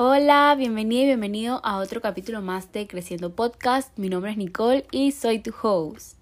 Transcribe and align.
Hola, 0.00 0.54
bienvenida 0.56 1.02
y 1.02 1.06
bienvenido 1.06 1.60
a 1.64 1.78
otro 1.78 2.00
capítulo 2.00 2.40
más 2.40 2.70
de 2.70 2.86
Creciendo 2.86 3.34
Podcast. 3.34 3.98
Mi 3.98 4.08
nombre 4.08 4.30
es 4.30 4.36
Nicole 4.36 4.86
y 4.92 5.10
soy 5.10 5.40
tu 5.40 5.52
host. 5.60 6.16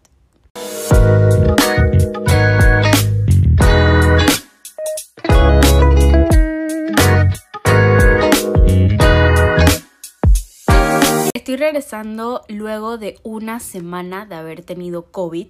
Estoy 11.34 11.56
regresando 11.56 12.46
luego 12.48 12.96
de 12.96 13.18
una 13.24 13.60
semana 13.60 14.24
de 14.24 14.36
haber 14.36 14.62
tenido 14.62 15.12
COVID. 15.12 15.48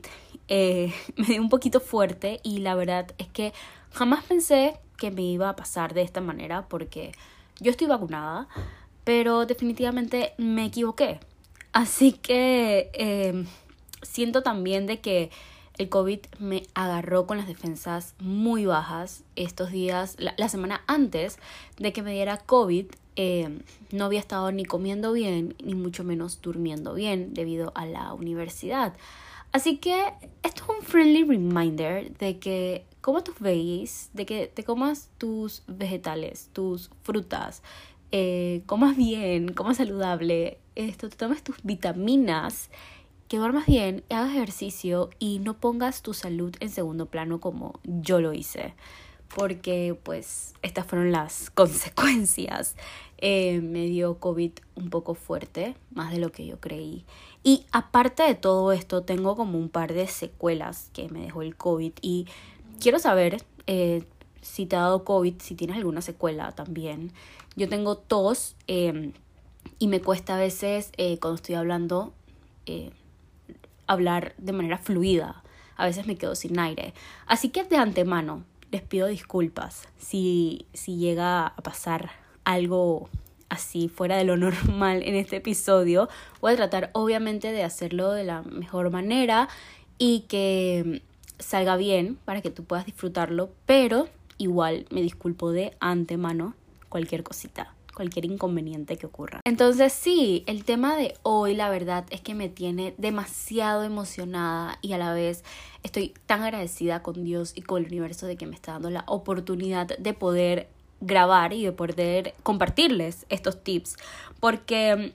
Eh, 0.48 0.92
me 1.16 1.26
dio 1.26 1.40
un 1.40 1.48
poquito 1.48 1.78
fuerte 1.78 2.40
y 2.42 2.58
la 2.58 2.74
verdad 2.74 3.06
es 3.18 3.28
que 3.28 3.52
jamás 3.92 4.24
pensé 4.24 4.80
que 4.98 5.12
me 5.12 5.22
iba 5.22 5.48
a 5.48 5.54
pasar 5.54 5.94
de 5.94 6.02
esta 6.02 6.20
manera 6.20 6.66
porque 6.66 7.12
yo 7.60 7.70
estoy 7.70 7.86
vacunada, 7.86 8.48
pero 9.04 9.46
definitivamente 9.46 10.34
me 10.38 10.66
equivoqué. 10.66 11.20
Así 11.72 12.12
que 12.12 12.90
eh, 12.94 13.44
siento 14.02 14.42
también 14.42 14.86
de 14.86 15.00
que 15.00 15.30
el 15.78 15.88
COVID 15.88 16.20
me 16.38 16.62
agarró 16.74 17.26
con 17.26 17.36
las 17.36 17.46
defensas 17.46 18.14
muy 18.18 18.64
bajas 18.64 19.24
estos 19.36 19.70
días, 19.70 20.16
la, 20.18 20.48
semana 20.48 20.82
antes 20.86 21.38
de 21.78 21.92
que 21.92 22.02
me 22.02 22.12
diera 22.12 22.38
COVID. 22.38 22.86
Eh, 23.16 23.60
no 23.92 24.04
había 24.04 24.20
estado 24.20 24.52
ni 24.52 24.64
comiendo 24.64 25.12
bien, 25.12 25.54
ni 25.62 25.74
mucho 25.74 26.04
menos 26.04 26.40
durmiendo 26.42 26.94
bien 26.94 27.34
debido 27.34 27.72
a 27.74 27.86
la 27.86 28.12
universidad. 28.12 28.94
Así 29.52 29.78
que 29.78 30.12
esto 30.42 30.64
es 30.64 30.68
un 30.78 30.82
friendly 30.82 31.24
reminder 31.24 32.12
de 32.18 32.38
que 32.38 32.84
comas 33.06 33.22
tus 33.22 33.38
veggies, 33.38 34.10
de 34.14 34.26
que 34.26 34.48
te 34.48 34.64
comas 34.64 35.10
tus 35.16 35.62
vegetales, 35.68 36.50
tus 36.52 36.90
frutas, 37.04 37.62
eh, 38.10 38.64
comas 38.66 38.96
bien, 38.96 39.52
comas 39.52 39.76
saludable, 39.76 40.58
esto, 40.74 41.08
te 41.08 41.14
tomes 41.14 41.44
tus 41.44 41.62
vitaminas, 41.62 42.68
que 43.28 43.36
duermas 43.36 43.66
bien, 43.66 44.02
hagas 44.10 44.30
ejercicio 44.30 45.10
y 45.20 45.38
no 45.38 45.54
pongas 45.54 46.02
tu 46.02 46.14
salud 46.14 46.56
en 46.58 46.68
segundo 46.68 47.06
plano 47.06 47.38
como 47.38 47.78
yo 47.84 48.20
lo 48.20 48.32
hice. 48.32 48.74
Porque 49.32 49.96
pues 50.02 50.54
estas 50.62 50.84
fueron 50.86 51.12
las 51.12 51.50
consecuencias. 51.54 52.74
Eh, 53.18 53.60
me 53.60 53.86
dio 53.86 54.18
COVID 54.18 54.50
un 54.74 54.90
poco 54.90 55.14
fuerte, 55.14 55.76
más 55.90 56.10
de 56.10 56.18
lo 56.18 56.32
que 56.32 56.44
yo 56.44 56.58
creí. 56.58 57.04
Y 57.44 57.66
aparte 57.70 58.24
de 58.24 58.34
todo 58.34 58.72
esto, 58.72 59.02
tengo 59.02 59.36
como 59.36 59.58
un 59.58 59.68
par 59.68 59.92
de 59.92 60.08
secuelas 60.08 60.90
que 60.92 61.08
me 61.08 61.20
dejó 61.20 61.42
el 61.42 61.56
COVID 61.56 61.92
y 62.02 62.26
quiero 62.80 62.98
saber 62.98 63.42
eh, 63.66 64.04
si 64.42 64.66
te 64.66 64.76
ha 64.76 64.80
dado 64.80 65.04
COVID, 65.04 65.40
si 65.40 65.54
tienes 65.54 65.76
alguna 65.76 66.00
secuela 66.00 66.52
también. 66.52 67.12
Yo 67.56 67.68
tengo 67.68 67.96
tos 67.96 68.56
em, 68.66 69.12
y 69.78 69.88
me 69.88 70.00
cuesta 70.00 70.36
a 70.36 70.38
veces 70.38 70.92
eh, 70.96 71.18
cuando 71.18 71.36
estoy 71.36 71.54
hablando 71.56 72.12
eh, 72.66 72.90
hablar 73.86 74.34
de 74.38 74.52
manera 74.52 74.78
fluida. 74.78 75.42
A 75.76 75.86
veces 75.86 76.06
me 76.06 76.16
quedo 76.16 76.34
sin 76.34 76.58
aire. 76.58 76.94
Así 77.26 77.50
que 77.50 77.64
de 77.64 77.76
antemano 77.76 78.44
les 78.70 78.82
pido 78.82 79.06
disculpas 79.06 79.88
si, 79.98 80.66
si 80.72 80.96
llega 80.96 81.46
a 81.46 81.56
pasar 81.62 82.10
algo 82.44 83.08
así 83.48 83.88
fuera 83.88 84.16
de 84.16 84.24
lo 84.24 84.36
normal 84.36 85.02
en 85.02 85.14
este 85.14 85.36
episodio. 85.36 86.08
Voy 86.40 86.52
a 86.52 86.56
tratar 86.56 86.90
obviamente 86.92 87.52
de 87.52 87.64
hacerlo 87.64 88.12
de 88.12 88.24
la 88.24 88.42
mejor 88.42 88.90
manera 88.90 89.48
y 89.98 90.20
que 90.28 91.02
salga 91.38 91.76
bien 91.76 92.18
para 92.24 92.42
que 92.42 92.50
tú 92.50 92.64
puedas 92.64 92.86
disfrutarlo, 92.86 93.50
pero 93.66 94.08
igual 94.38 94.86
me 94.90 95.02
disculpo 95.02 95.50
de 95.50 95.76
antemano 95.80 96.54
cualquier 96.88 97.22
cosita 97.22 97.76
cualquier 97.96 98.26
inconveniente 98.26 98.98
que 98.98 99.06
ocurra. 99.06 99.40
Entonces 99.44 99.92
sí, 99.92 100.44
el 100.46 100.64
tema 100.64 100.96
de 100.96 101.14
hoy 101.22 101.54
la 101.54 101.70
verdad 101.70 102.04
es 102.10 102.20
que 102.20 102.34
me 102.34 102.50
tiene 102.50 102.94
demasiado 102.98 103.84
emocionada 103.84 104.78
y 104.82 104.92
a 104.92 104.98
la 104.98 105.14
vez 105.14 105.44
estoy 105.82 106.12
tan 106.26 106.42
agradecida 106.42 107.02
con 107.02 107.24
Dios 107.24 107.52
y 107.56 107.62
con 107.62 107.82
el 107.82 107.88
universo 107.88 108.26
de 108.26 108.36
que 108.36 108.46
me 108.46 108.54
está 108.54 108.72
dando 108.72 108.90
la 108.90 109.04
oportunidad 109.06 109.96
de 109.96 110.12
poder 110.12 110.68
grabar 111.00 111.54
y 111.54 111.64
de 111.64 111.72
poder 111.72 112.34
compartirles 112.42 113.24
estos 113.30 113.64
tips 113.64 113.96
porque 114.40 115.14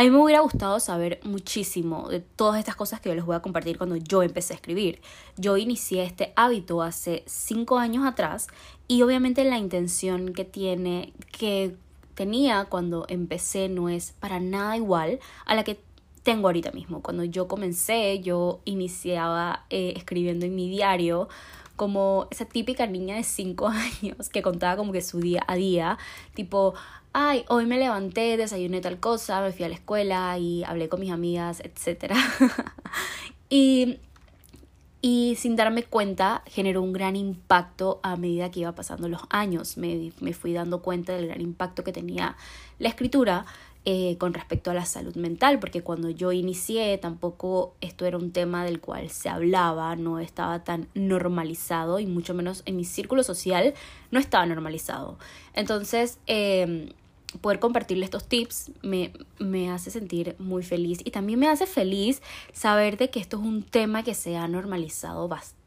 a 0.00 0.02
mí 0.02 0.10
me 0.10 0.16
hubiera 0.16 0.40
gustado 0.40 0.80
saber 0.80 1.20
muchísimo 1.24 2.08
de 2.08 2.20
todas 2.20 2.58
estas 2.58 2.74
cosas 2.74 3.02
que 3.02 3.10
yo 3.10 3.14
les 3.14 3.26
voy 3.26 3.36
a 3.36 3.40
compartir 3.40 3.76
cuando 3.76 3.96
yo 3.96 4.22
empecé 4.22 4.54
a 4.54 4.56
escribir. 4.56 5.02
Yo 5.36 5.58
inicié 5.58 6.04
este 6.04 6.32
hábito 6.36 6.80
hace 6.80 7.22
cinco 7.26 7.76
años 7.76 8.06
atrás 8.06 8.46
y 8.88 9.02
obviamente 9.02 9.44
la 9.44 9.58
intención 9.58 10.32
que 10.32 10.46
tiene, 10.46 11.12
que 11.38 11.76
tenía 12.14 12.64
cuando 12.64 13.04
empecé 13.10 13.68
no 13.68 13.90
es 13.90 14.12
para 14.12 14.40
nada 14.40 14.74
igual 14.78 15.20
a 15.44 15.54
la 15.54 15.64
que 15.64 15.78
tengo 16.22 16.48
ahorita 16.48 16.72
mismo. 16.72 17.02
Cuando 17.02 17.24
yo 17.24 17.46
comencé, 17.46 18.20
yo 18.20 18.60
iniciaba 18.64 19.66
eh, 19.68 19.92
escribiendo 19.96 20.46
en 20.46 20.54
mi 20.54 20.70
diario 20.70 21.28
como 21.80 22.28
esa 22.30 22.44
típica 22.44 22.86
niña 22.86 23.16
de 23.16 23.22
cinco 23.22 23.68
años 24.02 24.28
que 24.28 24.42
contaba 24.42 24.76
como 24.76 24.92
que 24.92 25.00
su 25.00 25.18
día 25.18 25.42
a 25.46 25.54
día, 25.54 25.96
tipo, 26.34 26.74
ay, 27.14 27.46
hoy 27.48 27.64
me 27.64 27.78
levanté, 27.78 28.36
desayuné 28.36 28.82
tal 28.82 29.00
cosa, 29.00 29.40
me 29.40 29.50
fui 29.50 29.64
a 29.64 29.70
la 29.70 29.76
escuela 29.76 30.36
y 30.36 30.62
hablé 30.64 30.90
con 30.90 31.00
mis 31.00 31.10
amigas, 31.10 31.62
etc. 31.64 32.12
y, 33.48 33.96
y 35.00 35.36
sin 35.38 35.56
darme 35.56 35.82
cuenta 35.84 36.42
generó 36.44 36.82
un 36.82 36.92
gran 36.92 37.16
impacto 37.16 37.98
a 38.02 38.14
medida 38.16 38.50
que 38.50 38.60
iba 38.60 38.74
pasando 38.74 39.08
los 39.08 39.22
años. 39.30 39.78
Me, 39.78 40.12
me 40.20 40.34
fui 40.34 40.52
dando 40.52 40.82
cuenta 40.82 41.14
del 41.14 41.28
gran 41.28 41.40
impacto 41.40 41.82
que 41.82 41.94
tenía 41.94 42.36
la 42.78 42.90
escritura 42.90 43.46
eh, 43.84 44.16
con 44.18 44.34
respecto 44.34 44.70
a 44.70 44.74
la 44.74 44.84
salud 44.84 45.14
mental, 45.16 45.58
porque 45.58 45.82
cuando 45.82 46.10
yo 46.10 46.32
inicié 46.32 46.98
tampoco 46.98 47.74
esto 47.80 48.04
era 48.04 48.18
un 48.18 48.30
tema 48.30 48.64
del 48.64 48.80
cual 48.80 49.08
se 49.10 49.28
hablaba, 49.28 49.96
no 49.96 50.18
estaba 50.18 50.64
tan 50.64 50.88
normalizado 50.94 51.98
y 51.98 52.06
mucho 52.06 52.34
menos 52.34 52.62
en 52.66 52.76
mi 52.76 52.84
círculo 52.84 53.22
social 53.22 53.72
no 54.10 54.20
estaba 54.20 54.44
normalizado. 54.44 55.18
Entonces, 55.54 56.18
eh, 56.26 56.92
poder 57.40 57.58
compartirle 57.60 58.04
estos 58.04 58.26
tips 58.26 58.72
me, 58.82 59.12
me, 59.38 59.70
hace 59.70 59.90
sentir 59.90 60.36
muy 60.38 60.62
feliz 60.62 60.98
y 61.04 61.10
también 61.10 61.38
me 61.38 61.48
hace 61.48 61.66
feliz 61.66 62.22
saber 62.52 62.96
de 62.96 63.10
que 63.10 63.20
esto 63.20 63.38
es 63.38 63.44
un 63.44 63.62
tema 63.62 64.02
que 64.02 64.14
se 64.14 64.36
ha 64.36 64.48
normalizado 64.48 65.28
bastante. 65.28 65.59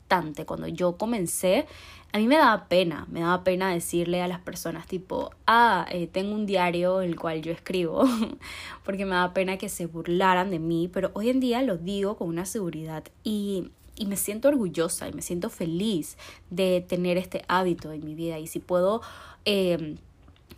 Cuando 0.46 0.68
yo 0.68 0.98
comencé, 0.98 1.66
a 2.12 2.20
mí 2.20 2.28
me 2.28 2.38
daba 2.38 2.68
pena, 2.68 3.08
me 3.10 3.22
daba 3.22 3.44
pena 3.44 3.74
decirle 3.74 4.22
a 4.22 4.28
las 4.28 4.40
personas 4.40 4.86
tipo, 4.86 5.32
ah, 5.48 5.88
eh, 5.90 6.06
tengo 6.06 6.36
un 6.36 6.46
diario 6.46 7.02
en 7.02 7.10
el 7.10 7.20
cual 7.20 7.42
yo 7.42 7.52
escribo, 7.52 8.04
porque 8.86 9.06
me 9.06 9.16
daba 9.16 9.34
pena 9.34 9.58
que 9.58 9.68
se 9.68 9.88
burlaran 9.88 10.52
de 10.52 10.60
mí, 10.60 10.92
pero 10.94 11.10
hoy 11.16 11.30
en 11.30 11.40
día 11.40 11.64
lo 11.64 11.78
digo 11.78 12.16
con 12.16 12.30
una 12.30 12.46
seguridad 12.46 13.04
y 13.24 13.72
y 13.96 14.08
me 14.08 14.18
siento 14.18 14.48
orgullosa 14.48 15.08
y 15.08 15.14
me 15.14 15.22
siento 15.22 15.52
feliz 15.52 16.18
de 16.50 16.82
tener 16.82 17.16
este 17.18 17.46
hábito 17.48 17.92
en 17.92 18.04
mi 18.04 18.16
vida. 18.16 18.40
Y 18.40 18.48
si 18.48 18.58
puedo 18.58 19.04
eh, 19.46 19.98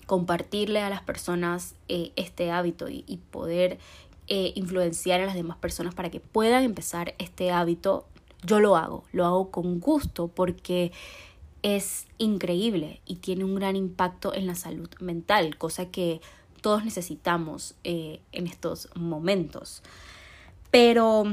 compartirle 0.05 0.79
a 0.79 0.89
las 0.89 1.01
personas 1.01 1.75
eh, 1.89 2.13
este 2.15 2.51
hábito 2.51 2.87
y, 2.87 3.19
poder 3.31 3.77
influenciar 4.27 5.19
a 5.19 5.25
las 5.25 5.35
demás 5.35 5.57
personas 5.57 5.93
para 5.93 6.09
que 6.09 6.21
puedan 6.21 6.63
empezar 6.63 7.13
este 7.17 7.51
hábito, 7.51 8.07
yo 8.45 8.59
lo 8.59 8.75
hago, 8.77 9.03
lo 9.11 9.25
hago 9.25 9.51
con 9.51 9.79
gusto 9.79 10.27
porque 10.27 10.91
es 11.61 12.07
increíble 12.17 13.01
y 13.05 13.15
tiene 13.15 13.43
un 13.43 13.55
gran 13.55 13.75
impacto 13.75 14.33
en 14.33 14.47
la 14.47 14.55
salud 14.55 14.89
mental, 14.99 15.57
cosa 15.57 15.87
que 15.87 16.21
todos 16.61 16.83
necesitamos 16.83 17.75
eh, 17.83 18.21
en 18.31 18.47
estos 18.47 18.89
momentos. 18.95 19.81
Pero, 20.71 21.23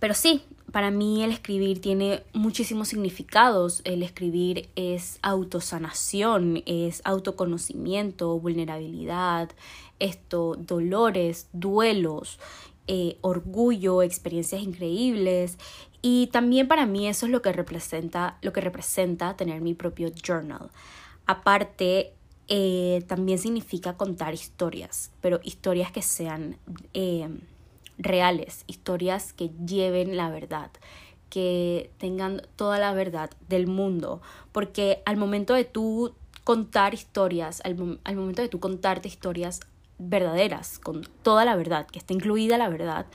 pero 0.00 0.14
sí, 0.14 0.42
para 0.72 0.90
mí 0.90 1.22
el 1.22 1.30
escribir 1.30 1.80
tiene 1.80 2.22
muchísimos 2.32 2.88
significados. 2.88 3.82
El 3.84 4.02
escribir 4.02 4.68
es 4.76 5.18
autosanación, 5.22 6.62
es 6.66 7.02
autoconocimiento, 7.04 8.38
vulnerabilidad, 8.38 9.50
esto, 9.98 10.56
dolores, 10.58 11.48
duelos, 11.52 12.38
eh, 12.86 13.18
orgullo, 13.20 14.02
experiencias 14.02 14.62
increíbles. 14.62 15.58
Y 16.02 16.28
también 16.28 16.68
para 16.68 16.86
mí 16.86 17.08
eso 17.08 17.26
es 17.26 17.32
lo 17.32 17.42
que 17.42 17.52
representa, 17.52 18.38
lo 18.42 18.52
que 18.52 18.60
representa 18.60 19.36
tener 19.36 19.60
mi 19.60 19.74
propio 19.74 20.10
journal. 20.10 20.70
Aparte, 21.26 22.14
eh, 22.48 23.02
también 23.08 23.38
significa 23.38 23.96
contar 23.96 24.32
historias, 24.34 25.10
pero 25.20 25.40
historias 25.42 25.90
que 25.90 26.02
sean 26.02 26.58
eh, 26.94 27.28
reales, 27.98 28.62
historias 28.68 29.32
que 29.32 29.50
lleven 29.66 30.16
la 30.16 30.30
verdad, 30.30 30.70
que 31.28 31.90
tengan 31.98 32.42
toda 32.54 32.78
la 32.78 32.92
verdad 32.92 33.30
del 33.48 33.66
mundo, 33.66 34.22
porque 34.52 35.02
al 35.06 35.16
momento 35.16 35.54
de 35.54 35.64
tú 35.64 36.14
contar 36.44 36.94
historias, 36.94 37.60
al, 37.64 37.74
momento 37.74 38.42
de 38.42 38.48
tú 38.48 38.60
contarte 38.60 39.08
historias 39.08 39.60
verdaderas, 39.98 40.78
con 40.78 41.02
toda 41.22 41.44
la 41.44 41.56
verdad, 41.56 41.86
que 41.86 41.98
está 41.98 42.12
incluida 42.12 42.58
la 42.58 42.68
verdad, 42.68 43.06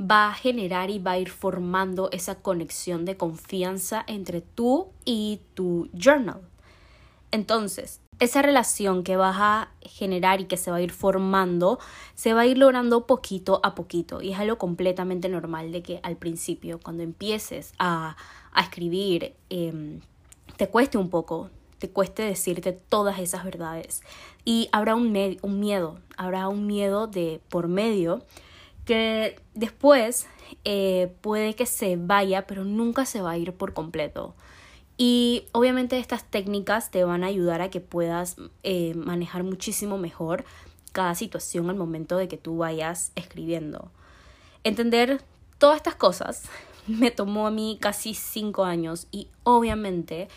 va 0.00 0.28
a 0.28 0.34
generar 0.34 0.90
y 0.90 0.98
va 0.98 1.12
a 1.12 1.18
ir 1.18 1.30
formando 1.30 2.08
esa 2.12 2.36
conexión 2.36 3.04
de 3.04 3.16
confianza 3.16 4.04
entre 4.06 4.40
tú 4.40 4.88
y 5.04 5.40
tu 5.54 5.88
journal. 5.92 6.40
Entonces, 7.32 8.00
esa 8.18 8.42
relación 8.42 9.02
que 9.02 9.16
vas 9.16 9.36
a 9.38 9.68
generar 9.82 10.40
y 10.40 10.44
que 10.44 10.56
se 10.56 10.70
va 10.70 10.78
a 10.78 10.82
ir 10.82 10.92
formando, 10.92 11.78
se 12.14 12.34
va 12.34 12.42
a 12.42 12.46
ir 12.46 12.58
logrando 12.58 13.06
poquito 13.06 13.60
a 13.62 13.74
poquito. 13.74 14.20
Y 14.20 14.32
es 14.32 14.38
algo 14.38 14.58
completamente 14.58 15.28
normal 15.28 15.72
de 15.72 15.82
que 15.82 16.00
al 16.02 16.16
principio, 16.16 16.80
cuando 16.82 17.02
empieces 17.02 17.72
a, 17.78 18.16
a 18.52 18.60
escribir, 18.62 19.34
em, 19.48 20.00
te 20.56 20.68
cueste 20.68 20.98
un 20.98 21.08
poco, 21.08 21.50
te 21.78 21.88
cueste 21.88 22.22
decirte 22.22 22.72
todas 22.72 23.18
esas 23.18 23.42
verdades. 23.42 24.02
Y 24.44 24.68
habrá 24.72 24.94
un, 24.94 25.14
un 25.42 25.60
miedo, 25.60 25.98
habrá 26.16 26.48
un 26.48 26.66
miedo 26.66 27.06
de 27.06 27.40
por 27.48 27.68
medio 27.68 28.24
que 28.84 29.40
después 29.54 30.26
eh, 30.64 31.14
puede 31.20 31.54
que 31.54 31.66
se 31.66 31.96
vaya, 31.96 32.46
pero 32.46 32.64
nunca 32.64 33.04
se 33.06 33.20
va 33.20 33.32
a 33.32 33.38
ir 33.38 33.52
por 33.52 33.72
completo. 33.72 34.34
Y 34.96 35.44
obviamente 35.52 35.98
estas 35.98 36.24
técnicas 36.24 36.90
te 36.90 37.04
van 37.04 37.24
a 37.24 37.28
ayudar 37.28 37.62
a 37.62 37.70
que 37.70 37.80
puedas 37.80 38.36
eh, 38.62 38.94
manejar 38.94 39.44
muchísimo 39.44 39.96
mejor 39.96 40.44
cada 40.92 41.14
situación 41.14 41.70
al 41.70 41.76
momento 41.76 42.16
de 42.16 42.28
que 42.28 42.36
tú 42.36 42.58
vayas 42.58 43.12
escribiendo. 43.14 43.90
Entender 44.64 45.22
todas 45.58 45.76
estas 45.76 45.94
cosas 45.94 46.42
me 46.86 47.10
tomó 47.10 47.46
a 47.46 47.50
mí 47.50 47.78
casi 47.80 48.14
cinco 48.14 48.64
años 48.64 49.06
y 49.10 49.28
obviamente 49.42 50.28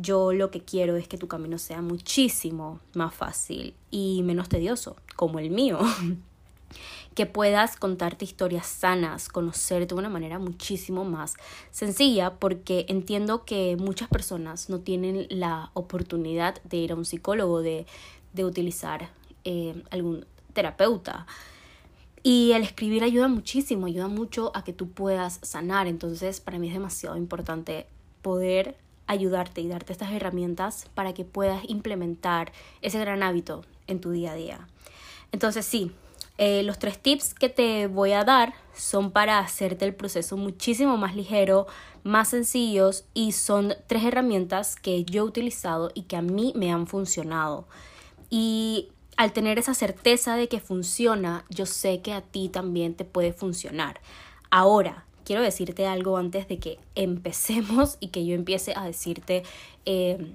yo 0.00 0.32
lo 0.32 0.50
que 0.50 0.60
quiero 0.60 0.96
es 0.96 1.08
que 1.08 1.18
tu 1.18 1.26
camino 1.26 1.58
sea 1.58 1.82
muchísimo 1.82 2.80
más 2.94 3.12
fácil 3.14 3.74
y 3.90 4.22
menos 4.22 4.48
tedioso, 4.48 4.96
como 5.16 5.38
el 5.40 5.50
mío. 5.50 5.80
que 7.14 7.26
puedas 7.26 7.76
contarte 7.76 8.24
historias 8.24 8.66
sanas, 8.66 9.28
conocerte 9.28 9.94
de 9.94 9.98
una 9.98 10.08
manera 10.08 10.38
muchísimo 10.38 11.04
más 11.04 11.34
sencilla, 11.72 12.34
porque 12.38 12.86
entiendo 12.88 13.44
que 13.44 13.76
muchas 13.76 14.08
personas 14.08 14.70
no 14.70 14.78
tienen 14.78 15.26
la 15.28 15.72
oportunidad 15.74 16.62
de 16.62 16.76
ir 16.76 16.92
a 16.92 16.94
un 16.94 17.04
psicólogo, 17.04 17.60
de, 17.60 17.86
de 18.34 18.44
utilizar 18.44 19.10
eh, 19.42 19.82
algún 19.90 20.26
terapeuta. 20.52 21.26
Y 22.22 22.52
el 22.52 22.62
escribir 22.62 23.02
ayuda 23.02 23.26
muchísimo, 23.26 23.86
ayuda 23.86 24.06
mucho 24.06 24.52
a 24.54 24.62
que 24.62 24.72
tú 24.72 24.88
puedas 24.90 25.40
sanar. 25.42 25.88
Entonces, 25.88 26.40
para 26.40 26.60
mí 26.60 26.68
es 26.68 26.74
demasiado 26.74 27.16
importante 27.16 27.88
poder 28.22 28.76
ayudarte 29.08 29.60
y 29.60 29.68
darte 29.68 29.92
estas 29.92 30.12
herramientas 30.12 30.86
para 30.94 31.12
que 31.12 31.24
puedas 31.24 31.62
implementar 31.68 32.52
ese 32.82 33.00
gran 33.00 33.24
hábito 33.24 33.64
en 33.88 34.00
tu 34.00 34.12
día 34.12 34.32
a 34.32 34.36
día. 34.36 34.68
Entonces, 35.32 35.66
sí, 35.66 35.92
eh, 36.38 36.62
los 36.62 36.78
tres 36.78 37.00
tips 37.00 37.34
que 37.34 37.48
te 37.48 37.88
voy 37.88 38.12
a 38.12 38.22
dar 38.22 38.54
son 38.72 39.10
para 39.10 39.40
hacerte 39.40 39.84
el 39.84 39.94
proceso 39.94 40.36
muchísimo 40.36 40.96
más 40.96 41.16
ligero, 41.16 41.66
más 42.04 42.28
sencillos 42.28 43.04
y 43.12 43.32
son 43.32 43.74
tres 43.88 44.04
herramientas 44.04 44.76
que 44.76 45.04
yo 45.04 45.24
he 45.24 45.26
utilizado 45.26 45.90
y 45.94 46.02
que 46.02 46.16
a 46.16 46.22
mí 46.22 46.52
me 46.54 46.70
han 46.70 46.86
funcionado. 46.86 47.66
Y 48.30 48.90
al 49.16 49.32
tener 49.32 49.58
esa 49.58 49.74
certeza 49.74 50.36
de 50.36 50.48
que 50.48 50.60
funciona, 50.60 51.44
yo 51.50 51.66
sé 51.66 52.02
que 52.02 52.12
a 52.12 52.20
ti 52.20 52.48
también 52.48 52.94
te 52.94 53.04
puede 53.04 53.32
funcionar. 53.32 54.00
Ahora, 54.48 55.06
quiero 55.28 55.42
decirte 55.42 55.86
algo 55.86 56.16
antes 56.16 56.48
de 56.48 56.58
que 56.58 56.78
empecemos 56.94 57.98
y 58.00 58.08
que 58.08 58.24
yo 58.24 58.34
empiece 58.34 58.72
a 58.74 58.84
decirte 58.84 59.42
eh, 59.84 60.34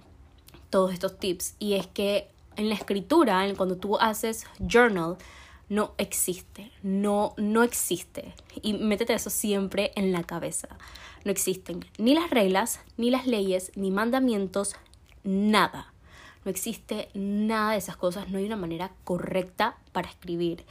todos 0.69 0.93
estos 0.93 1.17
tips. 1.17 1.55
Y 1.57 1.73
es 1.73 1.87
que 1.87 2.27
en 2.57 2.69
la 2.69 2.75
escritura, 2.75 3.43
cuando 3.57 3.75
tú 3.75 3.97
haces 3.97 4.45
journal, 4.59 5.17
no 5.67 5.95
existe, 5.97 6.71
no, 6.83 7.33
no 7.37 7.63
existe. 7.63 8.35
Y 8.61 8.73
métete 8.73 9.15
eso 9.15 9.31
siempre 9.31 9.93
en 9.95 10.11
la 10.11 10.25
cabeza. 10.25 10.67
No 11.25 11.31
existen 11.31 11.83
ni 11.97 12.13
las 12.13 12.29
reglas, 12.29 12.79
ni 12.95 13.09
las 13.09 13.25
leyes, 13.25 13.71
ni 13.75 13.89
mandamientos, 13.89 14.75
nada. 15.23 15.91
No 16.45 16.51
existe 16.51 17.09
nada 17.15 17.71
de 17.71 17.77
esas 17.77 17.97
cosas, 17.97 18.29
no 18.29 18.37
hay 18.37 18.45
una 18.45 18.57
manera 18.57 18.91
correcta 19.05 19.75
para 19.91 20.07
escribir. 20.07 20.63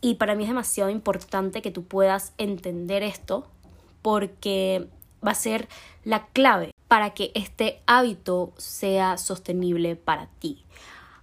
Y 0.00 0.14
para 0.14 0.34
mí 0.34 0.42
es 0.42 0.48
demasiado 0.48 0.90
importante 0.90 1.62
que 1.62 1.70
tú 1.70 1.84
puedas 1.84 2.32
entender 2.36 3.04
esto 3.04 3.46
porque 4.02 4.88
va 5.26 5.32
a 5.32 5.34
ser 5.34 5.68
la 6.04 6.26
clave 6.28 6.74
para 6.88 7.10
que 7.10 7.30
este 7.34 7.80
hábito 7.86 8.52
sea 8.56 9.16
sostenible 9.18 9.96
para 9.96 10.26
ti. 10.38 10.64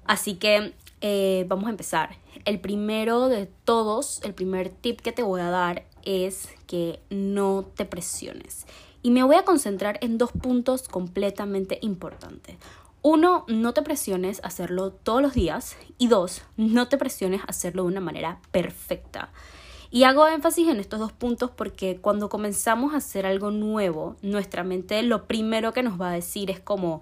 Así 0.06 0.35
que 0.35 0.74
eh, 1.01 1.45
vamos 1.47 1.68
a 1.68 1.71
empezar. 1.71 2.15
El 2.45 2.59
primero 2.59 3.27
de 3.27 3.47
todos, 3.65 4.21
el 4.24 4.33
primer 4.33 4.69
tip 4.69 5.01
que 5.01 5.12
te 5.12 5.24
voy 5.24 5.41
a 5.41 5.50
dar 5.50 5.85
es 6.03 6.50
que 6.65 7.01
no 7.09 7.65
te 7.75 7.85
presiones. 7.85 8.65
Y 9.03 9.12
me 9.12 9.23
voy 9.23 9.35
a 9.35 9.44
concentrar 9.44 10.00
en 10.01 10.18
dos 10.18 10.31
puntos 10.31 10.88
completamente 10.88 11.80
importantes. 11.81 12.56
Uno, 13.01 13.45
no 13.47 13.73
te 13.73 13.81
presiones 13.81 14.44
a 14.44 14.47
hacerlo 14.47 14.91
todos 14.91 15.21
los 15.21 15.33
días. 15.33 15.75
Y 15.97 16.07
dos, 16.07 16.41
no 16.56 16.88
te 16.88 16.97
presiones 16.97 17.41
a 17.41 17.45
hacerlo 17.45 17.83
de 17.83 17.89
una 17.89 18.01
manera 18.01 18.39
perfecta. 18.51 19.31
Y 19.89 20.04
hago 20.04 20.28
énfasis 20.28 20.68
en 20.68 20.80
estos 20.80 21.00
dos 21.00 21.12
puntos 21.12 21.51
porque 21.51 21.98
cuando 21.98 22.30
comenzamos 22.30 22.94
a 22.94 22.98
hacer 22.98 23.25
algo 23.25 23.51
nuevo, 23.51 24.16
nuestra 24.22 24.63
mente 24.63 25.01
lo 25.04 25.25
primero 25.25 25.74
que 25.74 25.84
nos 25.84 26.00
va 26.00 26.10
a 26.10 26.13
decir 26.13 26.51
es 26.51 26.60
como, 26.60 27.01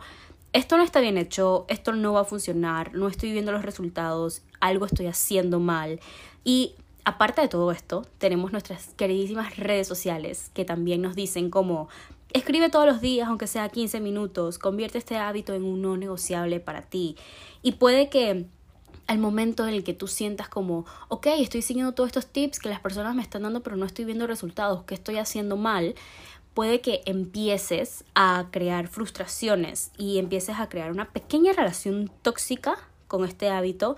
esto 0.53 0.77
no 0.77 0.83
está 0.83 0.99
bien 0.99 1.17
hecho, 1.17 1.65
esto 1.67 1.93
no 1.93 2.13
va 2.13 2.21
a 2.21 2.25
funcionar, 2.25 2.93
no 2.93 3.07
estoy 3.07 3.31
viendo 3.31 3.51
los 3.51 3.63
resultados, 3.63 4.43
algo 4.59 4.85
estoy 4.85 5.07
haciendo 5.07 5.59
mal. 5.59 5.99
Y 6.43 6.75
aparte 7.03 7.41
de 7.41 7.47
todo 7.47 7.71
esto, 7.71 8.05
tenemos 8.19 8.51
nuestras 8.51 8.93
queridísimas 8.95 9.57
redes 9.57 9.87
sociales 9.87 10.51
que 10.53 10.63
también 10.63 11.01
nos 11.01 11.15
dicen 11.15 11.49
como 11.49 11.89
escribe 12.35 12.69
todos 12.69 12.85
los 12.85 12.99
días, 12.99 13.29
aunque 13.29 13.47
sea 13.47 13.69
15 13.69 14.01
minutos, 14.01 14.59
convierte 14.59 14.97
este 14.97 15.15
hábito 15.15 15.53
en 15.53 15.63
un 15.63 15.81
no 15.81 15.95
negociable 15.95 16.59
para 16.59 16.81
ti. 16.81 17.15
Y 17.61 17.73
puede 17.73 18.09
que 18.09 18.45
al 19.07 19.19
momento 19.19 19.67
en 19.67 19.73
el 19.73 19.83
que 19.83 19.93
tú 19.93 20.07
sientas 20.07 20.49
como, 20.49 20.85
ok, 21.09 21.27
estoy 21.37 21.61
siguiendo 21.61 21.93
todos 21.93 22.07
estos 22.07 22.27
tips 22.27 22.59
que 22.59 22.69
las 22.69 22.79
personas 22.79 23.15
me 23.15 23.21
están 23.21 23.43
dando, 23.43 23.61
pero 23.61 23.75
no 23.75 23.85
estoy 23.85 24.05
viendo 24.05 24.27
resultados, 24.27 24.83
¿qué 24.85 24.95
estoy 24.95 25.17
haciendo 25.17 25.57
mal? 25.57 25.95
puede 26.55 26.79
que 26.79 27.01
empieces 27.05 28.05
a 28.15 28.47
crear 28.49 28.87
frustraciones 28.87 29.91
y 29.97 30.17
empieces 30.17 30.55
a 30.57 30.69
crear 30.69 30.89
una 30.89 31.11
pequeña 31.11 31.51
relación 31.51 32.09
tóxica 32.21 32.77
con 33.07 33.25
este 33.25 33.49
hábito 33.49 33.97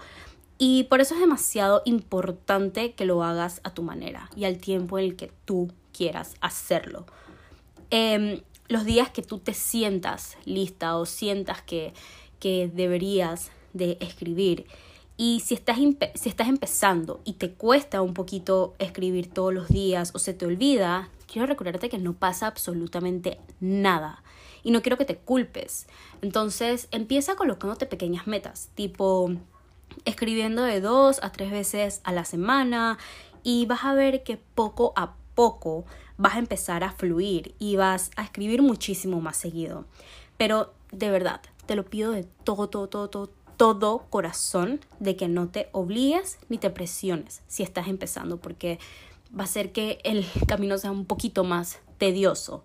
y 0.58 0.86
por 0.86 1.00
eso 1.00 1.14
es 1.14 1.20
demasiado 1.20 1.84
importante 1.86 2.94
que 2.94 3.06
lo 3.06 3.24
hagas 3.24 3.62
a 3.64 3.74
tu 3.74 3.84
manera 3.84 4.32
y 4.36 4.46
al 4.46 4.58
tiempo 4.58 4.98
en 4.98 5.06
el 5.06 5.16
que 5.16 5.32
tú 5.46 5.72
quieras 5.94 6.36
hacerlo. 6.42 7.06
Em, 7.92 8.42
los 8.68 8.86
días 8.86 9.12
que 9.12 9.22
tú 9.22 9.38
te 9.38 9.54
sientas 9.54 10.36
lista 10.46 10.98
o 10.98 11.06
sientas 11.06 11.62
que, 11.62 11.94
que 12.40 12.72
deberías 12.74 13.52
de 13.74 13.98
escribir 14.02 14.66
y 15.18 15.40
si 15.40 15.56
estás, 15.56 15.78
si 16.14 16.30
estás 16.30 16.48
empezando 16.48 17.22
y 17.26 17.34
te 17.34 17.52
cuesta 17.52 18.02
un 18.02 18.14
poquito 18.14 18.76
escribir 18.78 19.34
todos 19.34 19.54
los 19.54 19.68
días 19.68 20.12
o 20.14 20.20
se 20.20 20.34
te 20.34 20.46
olvida, 20.46 21.10
quiero 21.32 21.48
recordarte 21.48 21.90
que 21.90 21.98
no 21.98 22.14
pasa 22.14 22.48
absolutamente 22.48 23.40
nada 23.60 24.24
y 24.64 24.72
no 24.72 24.82
quiero 24.82 24.98
que 24.98 25.06
te 25.06 25.18
culpes. 25.18 25.88
Entonces 26.22 26.88
empieza 26.92 27.36
colocándote 27.36 27.88
pequeñas 27.88 28.28
metas, 28.28 28.70
tipo 28.76 29.32
escribiendo 30.06 30.64
de 30.64 30.82
dos 30.82 31.20
a 31.24 31.32
tres 31.32 31.52
veces 31.52 32.02
a 32.04 32.12
la 32.12 32.26
semana 32.26 33.00
y 33.44 33.66
vas 33.66 33.86
a 33.86 33.94
ver 33.94 34.24
que 34.24 34.38
poco 34.38 34.94
a 34.96 35.16
poco 35.34 35.86
vas 36.18 36.36
a 36.36 36.40
empezar 36.40 36.84
a 36.84 36.92
fluir 36.92 37.56
y 37.60 37.76
vas 37.76 38.12
a 38.16 38.24
escribir 38.24 38.62
muchísimo 38.62 39.20
más 39.22 39.38
seguido. 39.38 39.86
Pero 40.38 40.74
de 40.92 41.10
verdad, 41.10 41.42
te 41.66 41.76
lo 41.76 41.86
pido 41.86 42.12
de 42.12 42.24
todo, 42.44 42.70
todo, 42.70 42.88
todo, 42.88 43.10
todo, 43.10 43.30
todo 43.58 44.06
corazón 44.10 44.80
de 45.00 45.16
que 45.16 45.28
no 45.28 45.50
te 45.50 45.70
obligues 45.72 46.40
ni 46.48 46.58
te 46.58 46.70
presiones 46.70 47.42
si 47.48 47.64
estás 47.64 47.88
empezando, 47.88 48.38
porque 48.38 48.80
va 49.38 49.42
a 49.42 49.46
hacer 49.46 49.72
que 49.72 50.00
el 50.04 50.26
camino 50.48 50.78
sea 50.78 50.92
un 50.92 51.06
poquito 51.06 51.44
más 51.44 51.80
tedioso. 51.98 52.64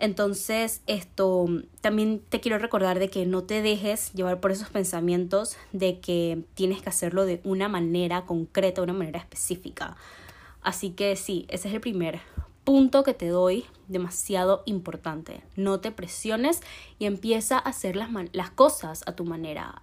Entonces, 0.00 0.82
esto 0.86 1.46
también 1.80 2.20
te 2.28 2.40
quiero 2.40 2.58
recordar 2.58 2.98
de 2.98 3.08
que 3.08 3.26
no 3.26 3.44
te 3.44 3.62
dejes 3.62 4.12
llevar 4.12 4.40
por 4.40 4.50
esos 4.50 4.68
pensamientos 4.68 5.56
de 5.72 6.00
que 6.00 6.42
tienes 6.54 6.82
que 6.82 6.88
hacerlo 6.88 7.24
de 7.24 7.40
una 7.44 7.68
manera 7.68 8.26
concreta, 8.26 8.80
de 8.80 8.90
una 8.90 8.98
manera 8.98 9.20
específica. 9.20 9.96
Así 10.62 10.90
que 10.90 11.14
sí, 11.14 11.46
ese 11.48 11.68
es 11.68 11.74
el 11.74 11.80
primer 11.80 12.20
punto 12.64 13.04
que 13.04 13.14
te 13.14 13.28
doy, 13.28 13.66
demasiado 13.86 14.62
importante. 14.66 15.42
No 15.54 15.80
te 15.80 15.92
presiones 15.92 16.60
y 16.98 17.04
empieza 17.04 17.56
a 17.56 17.60
hacer 17.60 17.94
las, 17.94 18.08
las 18.32 18.50
cosas 18.50 19.04
a 19.06 19.12
tu 19.12 19.24
manera 19.24 19.80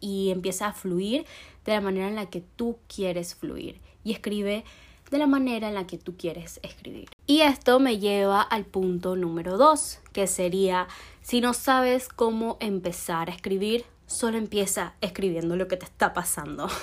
y 0.00 0.30
empieza 0.30 0.68
a 0.68 0.72
fluir 0.72 1.24
de 1.64 1.72
la 1.72 1.80
manera 1.80 2.08
en 2.08 2.14
la 2.14 2.26
que 2.26 2.40
tú 2.40 2.78
quieres 2.86 3.34
fluir. 3.34 3.80
Y 4.04 4.12
escribe 4.12 4.64
de 5.10 5.18
la 5.18 5.26
manera 5.26 5.68
en 5.68 5.74
la 5.74 5.86
que 5.86 5.98
tú 5.98 6.16
quieres 6.16 6.60
escribir. 6.62 7.08
Y 7.26 7.40
esto 7.40 7.80
me 7.80 7.98
lleva 7.98 8.42
al 8.42 8.64
punto 8.64 9.16
número 9.16 9.56
dos, 9.56 10.00
que 10.12 10.26
sería, 10.26 10.88
si 11.22 11.40
no 11.40 11.54
sabes 11.54 12.08
cómo 12.08 12.56
empezar 12.60 13.30
a 13.30 13.34
escribir, 13.34 13.84
solo 14.06 14.38
empieza 14.38 14.94
escribiendo 15.00 15.56
lo 15.56 15.68
que 15.68 15.76
te 15.76 15.84
está 15.84 16.12
pasando. 16.12 16.68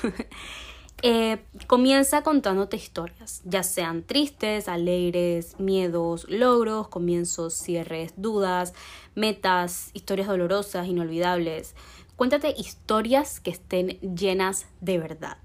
Eh, 1.02 1.40
comienza 1.68 2.24
contándote 2.24 2.78
historias, 2.78 3.42
ya 3.44 3.64
sean 3.64 4.02
tristes, 4.02 4.68
alegres, 4.68 5.60
miedos, 5.60 6.26
logros, 6.30 6.88
comienzos, 6.88 7.54
cierres, 7.54 8.14
dudas, 8.16 8.74
metas, 9.14 9.92
historias 9.94 10.28
dolorosas, 10.28 10.88
inolvidables. 10.88 11.76
Cuéntate 12.16 12.54
historias 12.58 13.42
que 13.42 13.52
estén 13.52 14.00
llenas 14.00 14.68
de 14.80 15.00
verdad. 15.00 15.38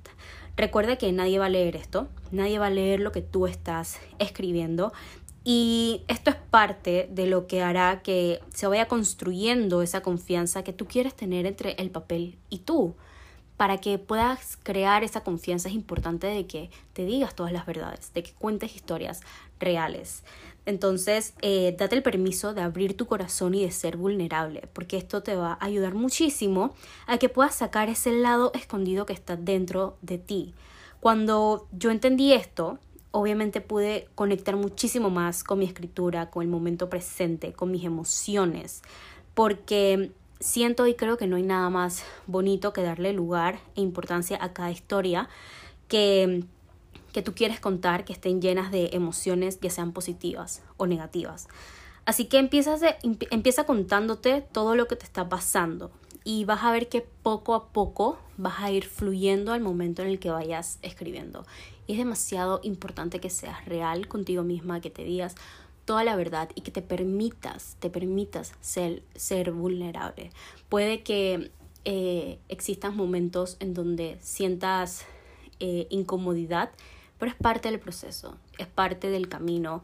Recuerda 0.57 0.97
que 0.97 1.11
nadie 1.11 1.41
va 1.41 1.47
a 1.47 1.49
leer 1.49 1.75
esto, 1.75 2.09
nadie 2.31 2.61
va 2.61 2.67
a 2.67 2.71
leer 2.71 3.00
lo 3.00 3.11
que 3.11 3.23
tú 3.23 3.49
estás 3.49 3.99
escribiendo 4.21 4.93
y 5.43 6.03
esto 6.07 6.31
es 6.31 6.37
parte 6.37 7.09
de 7.11 7.27
lo 7.27 7.49
que 7.49 7.62
hará 7.62 8.03
que 8.03 8.41
se 8.55 8.69
vaya 8.69 8.87
construyendo 8.87 9.83
esa 9.83 10.03
confianza 10.03 10.62
que 10.62 10.73
tú 10.73 10.87
quieres 10.87 11.15
tener 11.17 11.47
entre 11.47 11.73
el 11.73 11.91
papel 11.91 12.39
y 12.50 12.59
tú. 12.59 12.95
Para 13.61 13.76
que 13.76 13.99
puedas 13.99 14.57
crear 14.62 15.05
esa 15.05 15.23
confianza 15.23 15.69
es 15.69 15.75
importante 15.75 16.26
de 16.26 16.47
que 16.47 16.71
te 16.95 17.05
digas 17.05 17.35
todas 17.35 17.52
las 17.52 17.67
verdades, 17.67 18.11
de 18.14 18.23
que 18.23 18.33
cuentes 18.33 18.75
historias 18.75 19.21
reales. 19.59 20.25
Entonces, 20.64 21.35
eh, 21.43 21.76
date 21.79 21.95
el 21.95 22.02
permiso 22.02 22.55
de 22.55 22.62
abrir 22.62 22.97
tu 22.97 23.05
corazón 23.05 23.55
y 23.55 23.62
de 23.62 23.71
ser 23.71 23.99
vulnerable, 23.99 24.67
porque 24.73 24.97
esto 24.97 25.23
te 25.23 25.37
va 25.37 25.59
a 25.61 25.67
ayudar 25.67 25.93
muchísimo 25.93 26.75
a 27.07 27.19
que 27.19 27.29
puedas 27.29 27.55
sacar 27.55 27.90
ese 27.90 28.12
lado 28.12 28.50
escondido 28.55 29.05
que 29.05 29.12
está 29.12 29.37
dentro 29.37 29.99
de 30.00 30.17
ti. 30.17 30.55
Cuando 31.00 31.69
yo 31.71 31.90
entendí 31.90 32.33
esto, 32.33 32.79
obviamente 33.11 33.61
pude 33.61 34.09
conectar 34.14 34.57
muchísimo 34.57 35.11
más 35.11 35.45
con 35.45 35.59
mi 35.59 35.67
escritura, 35.67 36.31
con 36.31 36.45
el 36.45 36.49
momento 36.49 36.88
presente, 36.88 37.52
con 37.52 37.71
mis 37.71 37.85
emociones, 37.85 38.81
porque 39.35 40.12
siento 40.40 40.87
y 40.87 40.94
creo 40.94 41.16
que 41.16 41.26
no 41.26 41.37
hay 41.37 41.42
nada 41.42 41.70
más 41.70 42.02
bonito 42.26 42.73
que 42.73 42.82
darle 42.82 43.12
lugar 43.12 43.61
e 43.76 43.82
importancia 43.82 44.38
a 44.40 44.52
cada 44.52 44.70
historia 44.70 45.28
que, 45.87 46.44
que 47.12 47.23
tú 47.23 47.35
quieres 47.35 47.61
contar, 47.61 48.04
que 48.04 48.12
estén 48.12 48.40
llenas 48.40 48.73
de 48.73 48.90
emociones, 48.92 49.61
ya 49.61 49.70
sean 49.70 49.92
positivas 49.92 50.62
o 50.76 50.87
negativas. 50.87 51.47
Así 52.06 52.25
que 52.25 52.38
empiezas 52.38 52.80
empieza 53.02 53.64
contándote 53.64 54.40
todo 54.40 54.75
lo 54.75 54.88
que 54.88 54.97
te 54.97 55.04
está 55.04 55.28
pasando 55.28 55.90
y 56.25 56.44
vas 56.44 56.64
a 56.64 56.73
ver 56.73 56.88
que 56.88 57.02
poco 57.23 57.54
a 57.54 57.68
poco 57.68 58.18
vas 58.37 58.61
a 58.61 58.70
ir 58.70 58.85
fluyendo 58.85 59.52
al 59.52 59.61
momento 59.61 60.02
en 60.02 60.09
el 60.09 60.18
que 60.18 60.30
vayas 60.30 60.78
escribiendo 60.82 61.44
es 61.92 61.99
demasiado 61.99 62.61
importante 62.62 63.20
que 63.20 63.30
seas 63.30 63.64
real 63.64 64.09
contigo 64.09 64.42
misma, 64.42 64.80
que 64.80 64.90
te 64.90 65.04
digas 65.04 65.35
toda 65.90 66.04
la 66.04 66.14
verdad 66.14 66.49
y 66.54 66.61
que 66.61 66.70
te 66.70 66.82
permitas, 66.82 67.76
te 67.80 67.90
permitas 67.90 68.52
ser, 68.61 69.02
ser 69.16 69.50
vulnerable. 69.50 70.30
Puede 70.68 71.02
que 71.02 71.50
eh, 71.85 72.38
existan 72.49 72.97
momentos 72.97 73.56
en 73.59 73.75
donde 73.75 74.16
sientas 74.20 75.04
eh, 75.59 75.88
incomodidad, 75.90 76.70
pero 77.18 77.32
es 77.32 77.37
parte 77.37 77.73
del 77.73 77.80
proceso, 77.80 78.37
es 78.56 78.68
parte 78.68 79.11
del 79.11 79.28
camino 79.28 79.82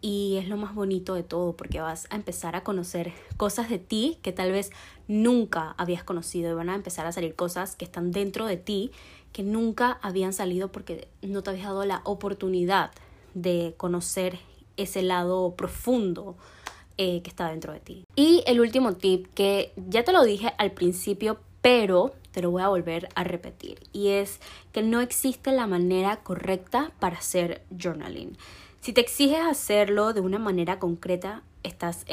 y 0.00 0.36
es 0.36 0.46
lo 0.46 0.56
más 0.56 0.76
bonito 0.76 1.14
de 1.14 1.24
todo 1.24 1.56
porque 1.56 1.80
vas 1.80 2.06
a 2.10 2.14
empezar 2.14 2.54
a 2.54 2.62
conocer 2.62 3.12
cosas 3.36 3.68
de 3.68 3.80
ti 3.80 4.18
que 4.22 4.30
tal 4.30 4.52
vez 4.52 4.70
nunca 5.08 5.74
habías 5.76 6.04
conocido 6.04 6.52
y 6.52 6.54
van 6.54 6.70
a 6.70 6.76
empezar 6.76 7.04
a 7.04 7.10
salir 7.10 7.34
cosas 7.34 7.74
que 7.74 7.84
están 7.84 8.12
dentro 8.12 8.46
de 8.46 8.58
ti 8.58 8.92
que 9.32 9.42
nunca 9.42 9.98
habían 10.02 10.32
salido 10.32 10.70
porque 10.70 11.08
no 11.20 11.42
te 11.42 11.50
habías 11.50 11.66
dado 11.66 11.84
la 11.84 12.00
oportunidad 12.04 12.92
de 13.34 13.74
conocer 13.76 14.38
ese 14.78 15.02
lado 15.02 15.54
profundo 15.54 16.36
eh, 16.96 17.20
que 17.22 17.28
está 17.30 17.50
dentro 17.50 17.72
de 17.72 17.80
ti. 17.80 18.04
Y 18.16 18.42
el 18.46 18.60
último 18.60 18.94
tip 18.94 19.26
que 19.34 19.72
ya 19.76 20.02
te 20.02 20.12
lo 20.12 20.24
dije 20.24 20.54
al 20.56 20.72
principio, 20.72 21.38
pero 21.60 22.14
te 22.32 22.42
lo 22.42 22.50
voy 22.50 22.62
a 22.62 22.68
volver 22.68 23.08
a 23.14 23.24
repetir 23.24 23.80
y 23.92 24.08
es 24.08 24.40
que 24.72 24.82
no 24.82 25.00
existe 25.00 25.52
la 25.52 25.66
manera 25.66 26.18
correcta 26.22 26.92
para 27.00 27.18
hacer 27.18 27.62
journaling. 27.70 28.36
Si 28.80 28.92
te 28.92 29.00
exiges 29.00 29.40
hacerlo 29.40 30.12
de 30.12 30.20
una 30.20 30.38
manera 30.38 30.78
concreta, 30.78 31.42
estás, 31.62 32.04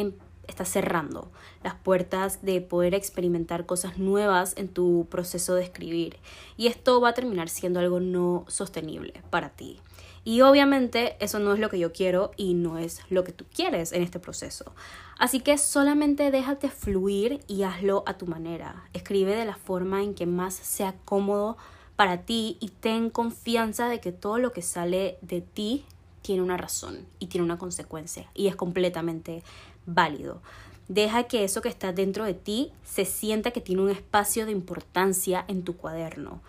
estás 0.48 0.70
cerrando 0.70 1.32
las 1.64 1.76
puertas 1.76 2.44
de 2.44 2.60
poder 2.62 2.94
experimentar 2.96 3.66
cosas 3.66 3.98
nuevas 3.98 4.54
en 4.58 4.68
tu 4.68 5.08
proceso 5.10 5.56
de 5.56 5.64
escribir. 5.64 6.18
Y 6.58 6.68
esto 6.68 7.00
va 7.00 7.10
a 7.10 7.14
terminar 7.14 7.50
siendo 7.50 7.80
algo 7.80 8.00
no 8.00 8.46
sostenible 8.48 9.14
para 9.30 9.50
ti. 9.50 9.80
Y 10.26 10.42
obviamente 10.42 11.16
eso 11.20 11.40
no 11.40 11.54
es 11.54 11.60
lo 11.60 11.70
que 11.70 11.80
yo 11.80 11.94
quiero 11.94 12.32
y 12.36 12.56
no 12.56 12.80
es 12.80 13.00
lo 13.10 13.24
que 13.24 13.32
tú 13.32 13.46
quieres 13.54 13.94
en 13.94 14.02
este 14.02 14.20
proceso. 14.20 14.74
Así 15.18 15.40
que 15.40 15.58
solamente 15.58 16.32
déjate 16.32 16.70
fluir 16.70 17.40
y 17.48 17.62
hazlo 17.62 18.04
a 18.08 18.18
tu 18.18 18.26
manera. 18.26 18.90
Escribe 18.94 19.36
de 19.36 19.46
la 19.46 19.56
forma 19.56 20.04
en 20.04 20.16
que 20.16 20.26
más 20.26 20.56
sea 20.56 20.96
cómodo 21.06 21.58
para 21.96 22.24
ti 22.24 22.58
y 22.60 22.70
ten 22.70 23.12
confianza 23.12 23.88
de 23.88 24.02
que 24.02 24.12
todo 24.12 24.40
lo 24.40 24.52
que 24.52 24.64
sale 24.64 25.18
de 25.22 25.42
ti 25.42 25.86
tiene 26.24 26.42
una 26.42 26.58
razón 26.58 27.06
y 27.20 27.28
tiene 27.28 27.46
una 27.46 27.60
consecuencia 27.60 28.30
y 28.34 28.48
es 28.48 28.56
completamente 28.56 29.44
válido. 29.86 30.42
Deja 30.88 31.24
que 31.24 31.44
eso 31.44 31.62
que 31.62 31.70
está 31.70 31.94
dentro 31.94 32.26
de 32.26 32.34
ti 32.34 32.72
se 32.84 33.06
sienta 33.06 33.52
que 33.52 33.62
tiene 33.62 33.84
un 33.84 33.92
espacio 33.92 34.48
de 34.48 34.52
importancia 34.52 35.46
en 35.48 35.64
tu 35.64 35.78
cuaderno. 35.78 36.42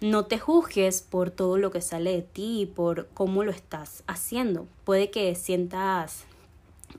No 0.00 0.24
te 0.24 0.38
juzgues 0.38 1.02
por 1.02 1.30
todo 1.30 1.58
lo 1.58 1.70
que 1.70 1.82
sale 1.82 2.12
de 2.12 2.22
ti 2.22 2.62
y 2.62 2.66
por 2.66 3.08
cómo 3.08 3.44
lo 3.44 3.50
estás 3.50 4.02
haciendo. 4.06 4.66
Puede 4.84 5.10
que 5.10 5.34
sientas 5.34 6.24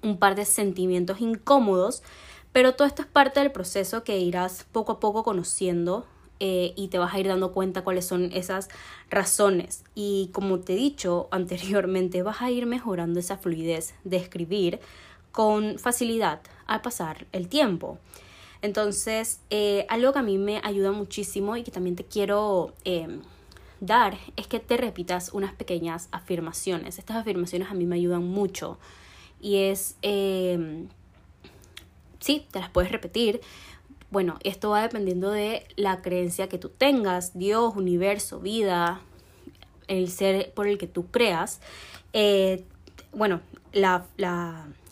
un 0.03 0.17
par 0.17 0.35
de 0.35 0.45
sentimientos 0.45 1.19
incómodos, 1.19 2.03
pero 2.51 2.75
todo 2.75 2.87
esto 2.87 3.01
es 3.01 3.07
parte 3.07 3.39
del 3.39 3.51
proceso 3.51 4.03
que 4.03 4.19
irás 4.19 4.65
poco 4.71 4.93
a 4.93 4.99
poco 4.99 5.23
conociendo 5.23 6.05
eh, 6.39 6.73
y 6.75 6.89
te 6.89 6.99
vas 6.99 7.13
a 7.13 7.19
ir 7.19 7.27
dando 7.27 7.53
cuenta 7.53 7.83
cuáles 7.83 8.05
son 8.05 8.31
esas 8.33 8.69
razones. 9.09 9.83
Y 9.95 10.29
como 10.31 10.59
te 10.59 10.73
he 10.73 10.75
dicho 10.75 11.27
anteriormente, 11.31 12.21
vas 12.21 12.41
a 12.41 12.51
ir 12.51 12.67
mejorando 12.67 13.19
esa 13.19 13.37
fluidez 13.37 13.95
de 14.03 14.17
escribir 14.17 14.79
con 15.31 15.79
facilidad 15.79 16.41
al 16.67 16.81
pasar 16.81 17.25
el 17.31 17.47
tiempo. 17.47 17.97
Entonces, 18.61 19.39
eh, 19.49 19.85
algo 19.89 20.13
que 20.13 20.19
a 20.19 20.23
mí 20.23 20.37
me 20.37 20.61
ayuda 20.63 20.91
muchísimo 20.91 21.57
y 21.57 21.63
que 21.63 21.71
también 21.71 21.95
te 21.95 22.05
quiero 22.05 22.73
eh, 22.85 23.19
dar 23.79 24.17
es 24.35 24.47
que 24.47 24.59
te 24.59 24.77
repitas 24.77 25.33
unas 25.33 25.53
pequeñas 25.53 26.09
afirmaciones. 26.11 26.99
Estas 26.99 27.17
afirmaciones 27.17 27.69
a 27.71 27.73
mí 27.73 27.85
me 27.85 27.95
ayudan 27.95 28.23
mucho 28.23 28.77
y 29.39 29.57
es, 29.57 29.95
sí, 32.19 32.45
te 32.51 32.59
las 32.59 32.69
puedes 32.69 32.91
repetir 32.91 33.41
bueno, 34.11 34.37
esto 34.43 34.71
va 34.71 34.81
dependiendo 34.81 35.31
de 35.31 35.65
la 35.77 36.01
creencia 36.01 36.49
que 36.49 36.57
tú 36.57 36.67
tengas, 36.67 37.37
Dios, 37.37 37.73
universo, 37.77 38.41
vida, 38.41 38.99
el 39.87 40.09
ser 40.09 40.53
por 40.53 40.67
el 40.67 40.77
que 40.77 40.87
tú 40.87 41.07
creas. 41.07 41.61
Eh, 42.11 42.65
bueno, 43.13 43.39
la, 43.71 44.05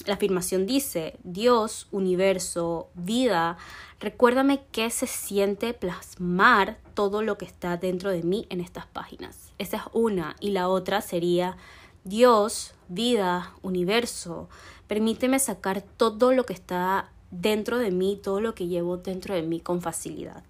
la 0.09 0.15
afirmación 0.15 0.65
dice, 0.65 1.19
Dios, 1.23 1.87
universo, 1.91 2.89
vida, 2.95 3.57
recuérdame 3.99 4.63
qué 4.71 4.89
se 4.89 5.05
siente 5.05 5.75
plasmar 5.75 6.79
todo 6.95 7.21
lo 7.21 7.37
que 7.37 7.45
está 7.45 7.77
dentro 7.77 8.09
de 8.09 8.23
mí 8.23 8.47
en 8.49 8.59
estas 8.59 8.87
páginas. 8.87 9.53
Esa 9.59 9.77
es 9.77 9.83
una. 9.93 10.35
Y 10.39 10.49
la 10.49 10.67
otra 10.67 11.01
sería, 11.01 11.57
Dios, 12.05 12.73
vida, 12.87 13.53
universo, 13.61 14.49
permíteme 14.87 15.37
sacar 15.37 15.83
todo 15.83 16.33
lo 16.33 16.43
que 16.43 16.53
está 16.53 17.11
dentro 17.29 17.77
de 17.77 17.91
mí, 17.91 18.19
todo 18.21 18.41
lo 18.41 18.55
que 18.55 18.65
llevo 18.65 18.97
dentro 18.97 19.35
de 19.35 19.43
mí 19.43 19.59
con 19.59 19.79
facilidad. 19.79 20.43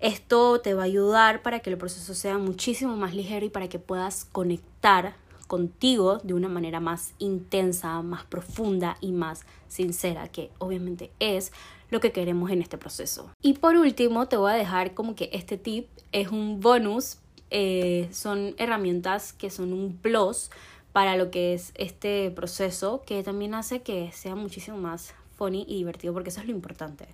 Esto 0.00 0.60
te 0.60 0.74
va 0.74 0.82
a 0.82 0.84
ayudar 0.84 1.40
para 1.40 1.60
que 1.60 1.70
el 1.70 1.78
proceso 1.78 2.12
sea 2.12 2.36
muchísimo 2.36 2.94
más 2.98 3.14
ligero 3.14 3.46
y 3.46 3.48
para 3.48 3.68
que 3.68 3.78
puedas 3.78 4.26
conectar 4.26 5.14
contigo 5.52 6.16
de 6.22 6.32
una 6.32 6.48
manera 6.48 6.80
más 6.80 7.12
intensa, 7.18 8.00
más 8.00 8.24
profunda 8.24 8.96
y 9.02 9.12
más 9.12 9.44
sincera, 9.68 10.28
que 10.28 10.50
obviamente 10.56 11.10
es 11.18 11.52
lo 11.90 12.00
que 12.00 12.10
queremos 12.10 12.50
en 12.50 12.62
este 12.62 12.78
proceso. 12.78 13.30
Y 13.42 13.52
por 13.52 13.76
último, 13.76 14.28
te 14.28 14.38
voy 14.38 14.52
a 14.52 14.54
dejar 14.54 14.94
como 14.94 15.14
que 15.14 15.28
este 15.34 15.58
tip 15.58 15.88
es 16.10 16.28
un 16.28 16.60
bonus, 16.60 17.18
eh, 17.50 18.08
son 18.12 18.54
herramientas 18.56 19.34
que 19.34 19.50
son 19.50 19.74
un 19.74 19.94
plus 19.94 20.48
para 20.94 21.18
lo 21.18 21.30
que 21.30 21.52
es 21.52 21.72
este 21.74 22.30
proceso, 22.30 23.02
que 23.04 23.22
también 23.22 23.52
hace 23.52 23.82
que 23.82 24.10
sea 24.10 24.34
muchísimo 24.34 24.78
más 24.78 25.12
y 25.50 25.74
divertido 25.74 26.14
porque 26.14 26.28
eso 26.30 26.40
es 26.40 26.46
lo 26.46 26.52
importante. 26.52 27.08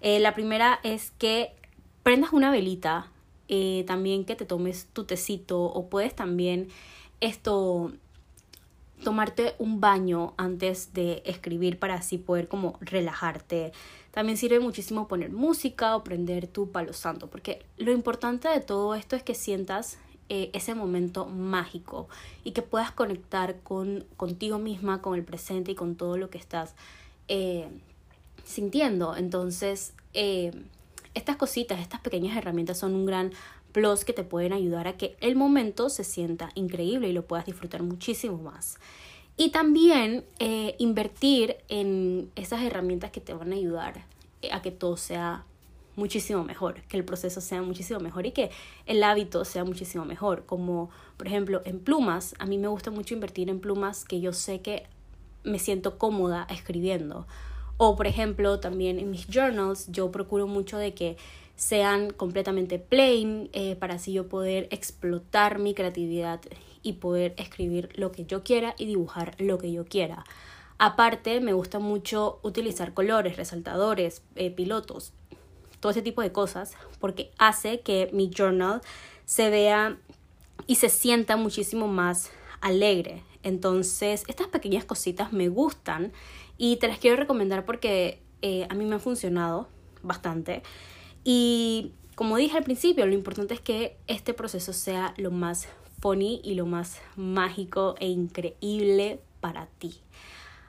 Eh, 0.00 0.18
la 0.18 0.34
primera 0.34 0.80
es 0.82 1.12
que 1.18 1.52
prendas 2.02 2.32
una 2.32 2.50
velita, 2.50 3.10
eh, 3.48 3.84
también 3.86 4.24
que 4.24 4.34
te 4.34 4.46
tomes 4.46 4.86
tu 4.92 5.04
tecito 5.04 5.62
o 5.62 5.88
puedes 5.88 6.14
también 6.16 6.68
esto 7.20 7.92
tomarte 9.02 9.54
un 9.58 9.80
baño 9.80 10.34
antes 10.36 10.92
de 10.92 11.22
escribir 11.26 11.78
para 11.78 11.94
así 11.94 12.18
poder 12.18 12.48
como 12.48 12.78
relajarte. 12.80 13.72
También 14.10 14.38
sirve 14.38 14.60
muchísimo 14.60 15.08
poner 15.08 15.30
música 15.30 15.96
o 15.96 16.02
prender 16.02 16.46
tu 16.46 16.70
palo 16.70 16.92
santo, 16.92 17.28
porque 17.28 17.64
lo 17.76 17.92
importante 17.92 18.48
de 18.48 18.60
todo 18.60 18.94
esto 18.94 19.16
es 19.16 19.22
que 19.22 19.34
sientas 19.34 19.98
eh, 20.28 20.50
ese 20.54 20.74
momento 20.74 21.26
mágico 21.26 22.08
y 22.42 22.52
que 22.52 22.62
puedas 22.62 22.90
conectar 22.90 23.60
con 23.60 24.04
contigo 24.16 24.58
misma, 24.58 25.02
con 25.02 25.14
el 25.14 25.24
presente 25.24 25.72
y 25.72 25.74
con 25.74 25.94
todo 25.94 26.16
lo 26.16 26.30
que 26.30 26.38
estás 26.38 26.74
eh, 27.28 27.68
sintiendo. 28.44 29.14
Entonces, 29.14 29.92
eh, 30.14 30.52
estas 31.14 31.36
cositas, 31.36 31.80
estas 31.80 32.00
pequeñas 32.00 32.36
herramientas 32.36 32.78
son 32.78 32.94
un 32.94 33.06
gran 33.06 33.32
plus 33.76 34.06
que 34.06 34.14
te 34.14 34.24
pueden 34.24 34.54
ayudar 34.54 34.88
a 34.88 34.96
que 34.96 35.18
el 35.20 35.36
momento 35.36 35.90
se 35.90 36.02
sienta 36.02 36.48
increíble 36.54 37.10
y 37.10 37.12
lo 37.12 37.26
puedas 37.26 37.44
disfrutar 37.44 37.82
muchísimo 37.82 38.38
más. 38.38 38.78
Y 39.36 39.50
también 39.50 40.24
eh, 40.38 40.76
invertir 40.78 41.58
en 41.68 42.30
esas 42.36 42.62
herramientas 42.62 43.10
que 43.10 43.20
te 43.20 43.34
van 43.34 43.52
a 43.52 43.56
ayudar 43.56 44.06
a 44.50 44.62
que 44.62 44.70
todo 44.70 44.96
sea 44.96 45.44
muchísimo 45.94 46.42
mejor, 46.42 46.80
que 46.88 46.96
el 46.96 47.04
proceso 47.04 47.42
sea 47.42 47.60
muchísimo 47.60 48.00
mejor 48.00 48.24
y 48.24 48.32
que 48.32 48.50
el 48.86 49.02
hábito 49.02 49.44
sea 49.44 49.64
muchísimo 49.64 50.06
mejor. 50.06 50.46
Como 50.46 50.88
por 51.18 51.26
ejemplo 51.26 51.60
en 51.66 51.78
plumas, 51.78 52.34
a 52.38 52.46
mí 52.46 52.56
me 52.56 52.68
gusta 52.68 52.90
mucho 52.90 53.12
invertir 53.12 53.50
en 53.50 53.60
plumas 53.60 54.06
que 54.06 54.22
yo 54.22 54.32
sé 54.32 54.62
que 54.62 54.84
me 55.44 55.58
siento 55.58 55.98
cómoda 55.98 56.46
escribiendo. 56.48 57.26
O 57.76 57.94
por 57.94 58.06
ejemplo 58.06 58.58
también 58.58 58.98
en 58.98 59.10
mis 59.10 59.26
journals 59.26 59.92
yo 59.92 60.10
procuro 60.10 60.46
mucho 60.46 60.78
de 60.78 60.94
que 60.94 61.18
sean 61.56 62.10
completamente 62.10 62.78
plain 62.78 63.50
eh, 63.52 63.76
para 63.76 63.94
así 63.94 64.12
yo 64.12 64.28
poder 64.28 64.68
explotar 64.70 65.58
mi 65.58 65.74
creatividad 65.74 66.40
y 66.82 66.94
poder 66.94 67.34
escribir 67.38 67.88
lo 67.96 68.12
que 68.12 68.26
yo 68.26 68.44
quiera 68.44 68.74
y 68.78 68.86
dibujar 68.86 69.34
lo 69.38 69.58
que 69.58 69.72
yo 69.72 69.84
quiera. 69.86 70.24
Aparte, 70.78 71.40
me 71.40 71.54
gusta 71.54 71.78
mucho 71.78 72.38
utilizar 72.42 72.92
colores, 72.92 73.36
resaltadores, 73.36 74.22
eh, 74.34 74.50
pilotos, 74.50 75.14
todo 75.80 75.90
ese 75.90 76.02
tipo 76.02 76.20
de 76.20 76.32
cosas, 76.32 76.74
porque 77.00 77.30
hace 77.38 77.80
que 77.80 78.10
mi 78.12 78.30
journal 78.30 78.82
se 79.24 79.48
vea 79.48 79.98
y 80.66 80.76
se 80.76 80.90
sienta 80.90 81.36
muchísimo 81.36 81.88
más 81.88 82.30
alegre. 82.60 83.22
Entonces, 83.42 84.24
estas 84.28 84.48
pequeñas 84.48 84.84
cositas 84.84 85.32
me 85.32 85.48
gustan 85.48 86.12
y 86.58 86.76
te 86.76 86.88
las 86.88 86.98
quiero 86.98 87.16
recomendar 87.16 87.64
porque 87.64 88.20
eh, 88.42 88.66
a 88.68 88.74
mí 88.74 88.84
me 88.84 88.94
han 88.94 89.00
funcionado 89.00 89.68
bastante. 90.02 90.62
Y 91.28 91.90
como 92.14 92.36
dije 92.36 92.56
al 92.56 92.62
principio, 92.62 93.04
lo 93.04 93.12
importante 93.12 93.52
es 93.52 93.60
que 93.60 93.96
este 94.06 94.32
proceso 94.32 94.72
sea 94.72 95.12
lo 95.16 95.32
más 95.32 95.66
funny 96.00 96.40
y 96.44 96.54
lo 96.54 96.66
más 96.66 97.00
mágico 97.16 97.96
e 97.98 98.06
increíble 98.06 99.18
para 99.40 99.66
ti. 99.80 99.96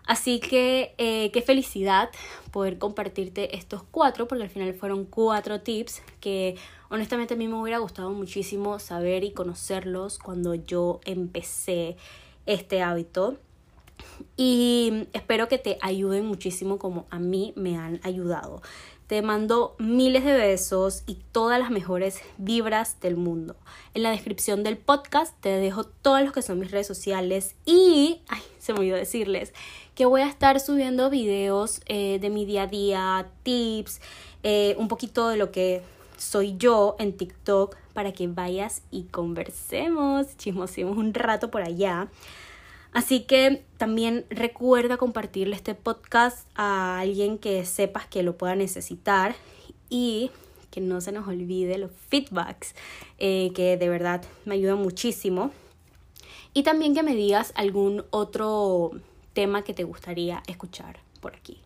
Así 0.08 0.40
que 0.40 0.96
eh, 0.98 1.30
qué 1.32 1.44
felicidad 1.44 2.10
poder 2.50 2.80
compartirte 2.80 3.56
estos 3.56 3.84
cuatro, 3.84 4.28
porque 4.28 4.46
al 4.46 4.50
final 4.50 4.74
fueron 4.74 5.06
cuatro 5.06 5.62
tips 5.62 6.02
que 6.20 6.56
honestamente 6.90 7.36
a 7.36 7.38
mí 7.38 7.48
me 7.48 7.62
hubiera 7.62 7.78
gustado 7.78 8.10
muchísimo 8.10 8.80
saber 8.80 9.24
y 9.24 9.34
conocerlos 9.34 10.18
cuando 10.18 10.56
yo 10.56 11.02
empecé 11.06 11.98
este 12.48 12.82
hábito. 12.82 13.38
Y 14.36 15.08
espero 15.14 15.48
que 15.48 15.58
te 15.58 15.78
ayuden 15.82 16.26
muchísimo 16.26 16.78
como 16.78 17.06
a 17.10 17.20
mí 17.20 17.54
me 17.56 17.78
han 17.78 18.00
ayudado. 18.04 18.62
Te 19.08 19.22
mando 19.22 19.76
miles 19.80 20.26
de 20.26 20.34
besos 20.34 21.04
y 21.08 21.16
todas 21.32 21.60
las 21.60 21.72
mejores 21.72 22.20
vibras 22.38 23.00
del 23.00 23.16
mundo. 23.16 23.56
En 23.94 24.04
la 24.04 24.12
descripción 24.12 24.64
del 24.64 24.78
podcast 24.78 25.34
te 25.40 25.50
dejo 25.50 25.86
todos 25.86 26.22
los 26.22 26.34
que 26.34 26.42
son 26.42 26.60
mis 26.60 26.72
redes 26.72 26.88
sociales 26.88 27.56
y, 27.66 28.20
ay, 28.28 28.42
se 28.60 28.74
me 28.74 28.80
olvidó 28.80 28.98
decirles 28.98 29.54
que 29.96 30.06
voy 30.06 30.22
a 30.22 30.28
estar 30.28 30.60
subiendo 30.60 31.10
videos 31.10 31.82
eh, 31.86 32.20
de 32.20 32.30
mi 32.30 32.46
día 32.46 32.64
a 32.64 32.68
día, 32.68 33.28
tips, 33.44 34.02
eh, 34.44 34.76
un 34.78 34.90
poquito 34.90 35.30
de 35.30 35.38
lo 35.38 35.52
que 35.52 35.82
soy 36.18 36.58
yo 36.58 36.96
en 37.00 37.16
TikTok 37.16 37.78
para 37.94 38.12
que 38.12 38.28
vayas 38.28 38.82
y 38.92 39.04
conversemos, 39.04 40.36
chismosemos 40.38 40.98
un 40.98 41.14
rato 41.14 41.50
por 41.50 41.62
allá. 41.62 42.10
Así 42.94 43.22
que 43.22 43.64
también 43.78 44.26
recuerda 44.30 44.98
compartirle 44.98 45.56
este 45.56 45.76
podcast 45.76 46.48
a 46.56 47.00
alguien 47.00 47.38
que 47.38 47.64
sepas 47.66 48.08
que 48.08 48.24
lo 48.24 48.38
pueda 48.38 48.56
necesitar 48.56 49.36
y 49.90 50.32
que 50.72 50.82
no 50.82 51.02
se 51.02 51.12
nos 51.12 51.28
olvide 51.28 51.78
los 51.78 51.92
feedbacks, 52.10 52.76
eh, 53.18 53.52
que 53.56 53.78
de 53.78 53.90
verdad 53.90 54.24
me 54.46 54.56
ayudan 54.56 54.80
muchísimo. 54.80 55.52
Y 56.54 56.64
también 56.64 56.96
que 56.96 57.04
me 57.04 57.16
digas 57.16 57.54
algún 57.56 58.06
otro 58.10 58.92
tema 59.34 59.64
que 59.64 59.74
te 59.74 59.84
gustaría 59.84 60.42
escuchar 60.48 61.00
por 61.22 61.36
aquí. 61.36 61.60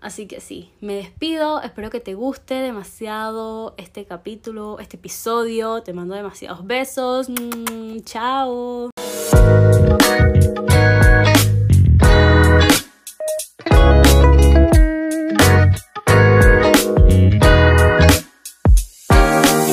Así 0.00 0.26
que 0.26 0.40
sí, 0.40 0.70
me 0.80 0.94
despido, 0.94 1.60
espero 1.60 1.90
que 1.90 2.00
te 2.00 2.14
guste 2.14 2.54
demasiado 2.54 3.74
este 3.76 4.06
capítulo, 4.06 4.78
este 4.78 4.96
episodio, 4.96 5.82
te 5.82 5.92
mando 5.92 6.14
demasiados 6.14 6.66
besos, 6.66 7.28
mm, 7.28 8.00
chao. 8.04 8.90